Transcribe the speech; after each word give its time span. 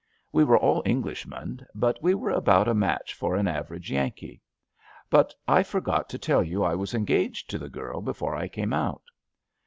We 0.31 0.43
were 0.43 0.57
all 0.57 0.81
Englishmen, 0.83 1.63
but 1.75 2.01
we 2.01 2.15
were 2.15 2.31
about 2.31 2.67
a 2.67 2.73
match 2.73 3.13
for 3.13 3.35
an 3.35 3.47
average 3.47 3.91
Yankee; 3.91 4.41
but 5.11 5.31
I 5.47 5.61
forgot 5.61 6.09
to 6.09 6.17
tell 6.17 6.43
you 6.43 6.63
I 6.63 6.73
was 6.73 6.95
engaged 6.95 7.51
to 7.51 7.59
the 7.59 7.69
girl 7.69 8.01
before 8.01 8.35
I 8.35 8.47
came 8.47 8.73
out. 8.73 9.03